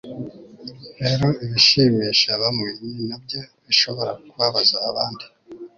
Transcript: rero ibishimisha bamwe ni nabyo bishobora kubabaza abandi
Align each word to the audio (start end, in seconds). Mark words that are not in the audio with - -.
rero 1.03 1.27
ibishimisha 1.45 2.29
bamwe 2.41 2.69
ni 2.93 3.03
nabyo 3.09 3.39
bishobora 3.65 4.11
kubabaza 4.29 4.75
abandi 4.89 5.25